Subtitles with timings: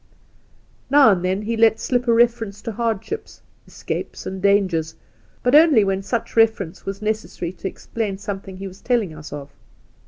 [0.89, 4.95] Now and then he let slip a reference to hardships, escapes, and dangers,
[5.43, 9.51] but only when such reference was necessary to explain something he was telling us of.